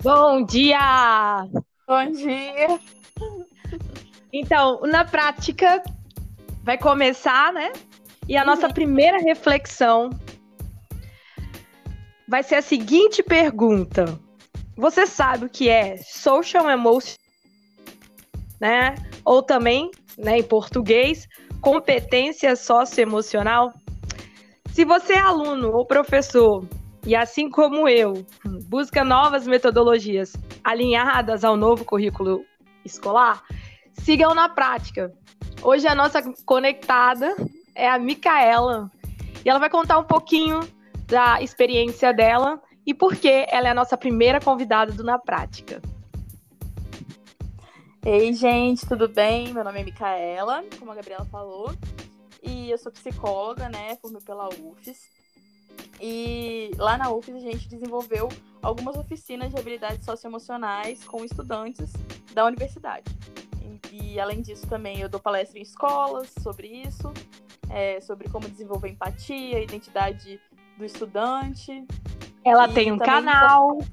[0.00, 1.44] Bom dia!
[1.84, 2.78] Bom dia!
[4.32, 5.82] Então, na prática,
[6.62, 7.72] vai começar, né?
[8.28, 10.10] E a nossa primeira reflexão
[12.28, 14.16] vai ser a seguinte pergunta:
[14.76, 17.16] Você sabe o que é social emotion,
[18.60, 18.94] né?
[19.24, 21.26] Ou também, né, em português,
[21.60, 23.72] competência socioemocional?
[24.72, 26.64] Se você é aluno ou professor
[27.06, 28.26] e assim como eu,
[28.66, 32.44] busca novas metodologias alinhadas ao novo currículo
[32.84, 33.42] escolar,
[33.92, 35.12] sigam na prática.
[35.62, 37.34] Hoje a nossa conectada
[37.74, 38.90] é a Micaela
[39.44, 40.60] e ela vai contar um pouquinho
[41.06, 45.80] da experiência dela e por que ela é a nossa primeira convidada do Na Prática.
[48.04, 49.52] Ei, gente, tudo bem?
[49.52, 51.70] Meu nome é Micaela, como a Gabriela falou,
[52.42, 53.96] e eu sou psicóloga, né?
[54.00, 55.17] Formei pela UFES.
[56.00, 58.28] E lá na UFES a gente desenvolveu
[58.62, 61.92] algumas oficinas de habilidades socioemocionais com estudantes
[62.32, 63.04] da universidade.
[63.92, 67.12] E, além disso também eu dou palestra em escolas sobre isso,
[67.68, 70.40] é, sobre como desenvolver empatia, identidade
[70.76, 71.86] do estudante.
[72.44, 73.78] Ela e tem um canal.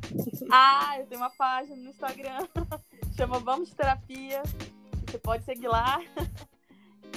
[0.51, 2.47] Ah, eu tenho uma página no Instagram,
[3.17, 4.43] chama Vamos Terapia.
[5.05, 5.99] Você pode seguir lá.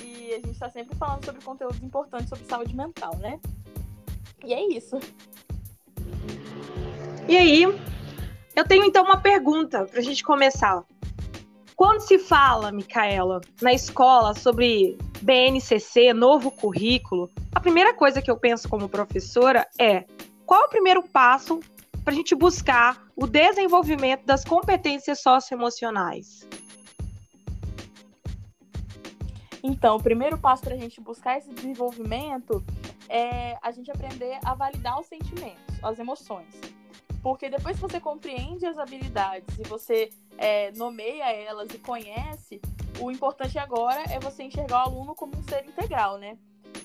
[0.00, 3.40] E a gente está sempre falando sobre conteúdos importantes sobre saúde mental, né?
[4.44, 4.98] E é isso.
[7.28, 7.62] E aí,
[8.56, 10.84] eu tenho então uma pergunta para a gente começar.
[11.76, 18.36] Quando se fala, Micaela, na escola sobre BNCC, novo currículo, a primeira coisa que eu
[18.36, 20.04] penso como professora é
[20.44, 21.60] qual é o primeiro passo
[22.02, 26.48] para a gente buscar o desenvolvimento das competências socioemocionais?
[29.62, 32.64] Então, o primeiro passo para a gente buscar esse desenvolvimento
[33.08, 36.54] é a gente aprender a validar os sentimentos, as emoções.
[37.22, 42.60] Porque depois que você compreende as habilidades e você é, nomeia elas e conhece,
[43.00, 46.38] o importante agora é você enxergar o aluno como um ser integral, né?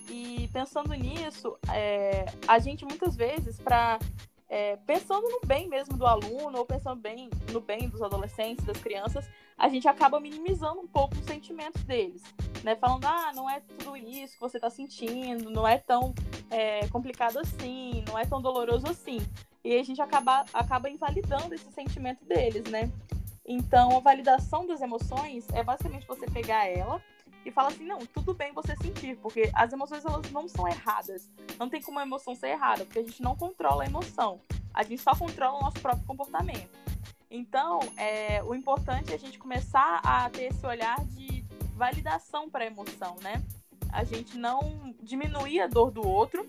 [0.09, 3.99] E pensando nisso, é, a gente muitas vezes, para
[4.49, 8.77] é, pensando no bem mesmo do aluno, ou pensando bem no bem dos adolescentes, das
[8.77, 9.27] crianças,
[9.57, 12.21] a gente acaba minimizando um pouco os sentimentos deles,
[12.63, 12.75] né?
[12.75, 16.13] Falando, ah, não é tudo isso que você está sentindo, não é tão
[16.49, 19.19] é, complicado assim, não é tão doloroso assim.
[19.63, 22.91] E a gente acaba, acaba invalidando esse sentimento deles, né?
[23.45, 27.01] Então, a validação das emoções é basicamente você pegar ela
[27.45, 31.29] e falar assim, não, tudo bem você sentir, porque as emoções elas não são erradas.
[31.59, 34.39] Não tem como a emoção ser errada, porque a gente não controla a emoção.
[34.73, 36.69] A gente só controla o nosso próprio comportamento.
[37.29, 41.43] Então, é, o importante é a gente começar a ter esse olhar de
[41.75, 43.43] validação para a emoção, né?
[43.91, 46.47] A gente não diminuir a dor do outro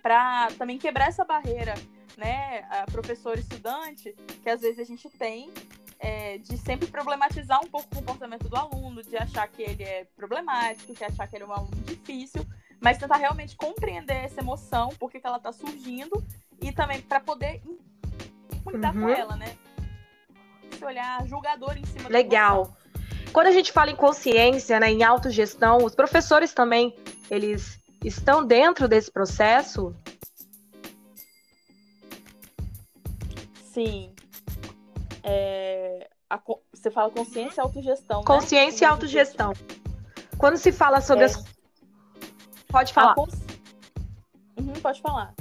[0.00, 1.74] para também quebrar essa barreira,
[2.16, 5.52] né, professor estudante, que às vezes a gente tem
[6.30, 10.06] é, de sempre problematizar um pouco o comportamento do aluno, de achar que ele é
[10.16, 12.46] problemático, de achar que ele é um aluno difícil,
[12.80, 16.24] mas tentar realmente compreender essa emoção, por que ela está surgindo,
[16.62, 17.60] e também para poder
[18.62, 19.02] cuidar uhum.
[19.02, 19.56] com ela, né?
[20.72, 22.76] Esse olhar julgador em cima Legal.
[23.32, 26.94] Quando a gente fala em consciência, né, em autogestão, os professores também,
[27.30, 29.94] eles estão dentro desse processo?
[33.72, 34.12] Sim.
[35.22, 35.69] É,
[36.30, 36.40] a,
[36.72, 38.20] você fala consciência e autogestão.
[38.20, 38.24] Né?
[38.24, 38.90] Consciência né?
[38.90, 39.52] e autogestão.
[40.38, 41.26] Quando se fala sobre é.
[41.26, 41.44] as.
[42.68, 43.14] Pode falar.
[43.16, 43.34] Cons...
[44.56, 45.34] Uhum, pode falar.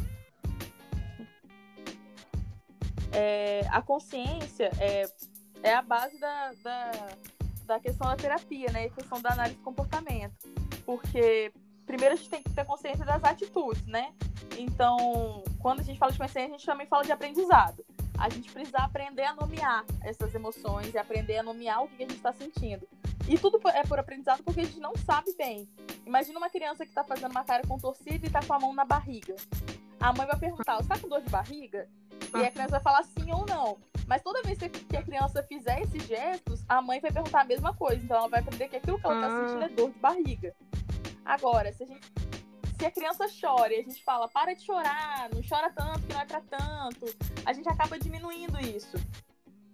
[3.11, 5.05] É, a consciência é,
[5.61, 6.91] é a base da, da,
[7.65, 8.85] da questão da terapia, né?
[8.85, 10.35] A questão da análise de comportamento.
[10.85, 11.53] Porque
[11.85, 14.11] primeiro a gente tem que ter consciência das atitudes, né?
[14.57, 17.85] Então, quando a gente fala de consciência, a gente também fala de aprendizado
[18.19, 22.07] a gente precisa aprender a nomear essas emoções e aprender a nomear o que a
[22.07, 22.85] gente está sentindo.
[23.27, 25.67] E tudo é por aprendizado porque a gente não sabe bem.
[26.05, 28.83] Imagina uma criança que está fazendo uma cara contorcida e está com a mão na
[28.83, 29.35] barriga.
[29.99, 31.87] A mãe vai perguntar: você está com dor de barriga?
[32.35, 33.77] E a criança vai falar sim ou não.
[34.05, 37.73] Mas toda vez que a criança fizer esses gestos, a mãe vai perguntar a mesma
[37.73, 38.03] coisa.
[38.03, 40.55] Então ela vai aprender que aquilo que ela está sentindo é dor de barriga.
[41.23, 42.09] Agora, se a gente
[42.79, 46.13] se a criança chora e a gente fala, para de chorar, não chora tanto que
[46.13, 47.05] não é para tanto,
[47.45, 48.95] a gente acaba diminuindo isso,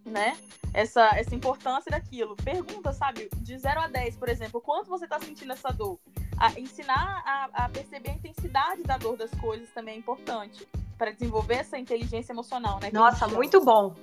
[0.03, 0.35] né?
[0.73, 2.35] Essa, essa importância daquilo.
[2.37, 5.99] Pergunta, sabe, de 0 a 10, por exemplo, quanto você tá sentindo essa dor?
[6.37, 10.67] A, ensinar a, a perceber a intensidade da dor das coisas também é importante
[10.97, 12.89] para desenvolver essa inteligência emocional, né?
[12.91, 13.95] Nossa, muito bom.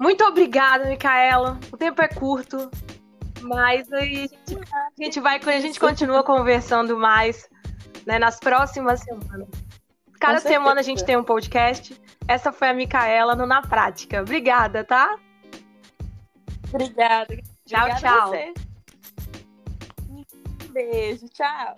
[0.00, 1.60] Muito obrigada, Micaela.
[1.70, 2.70] O tempo é curto,
[3.42, 7.48] mas aí a gente, a gente vai, a gente continua conversando mais
[8.08, 9.46] né, nas próximas semanas.
[10.18, 11.94] Cada semana a gente tem um podcast.
[12.26, 14.22] Essa foi a Micaela no Na Prática.
[14.22, 15.18] Obrigada, tá?
[16.72, 17.36] Obrigada.
[17.66, 18.32] Tchau, Obrigada tchau.
[20.70, 21.76] Beijo, tchau.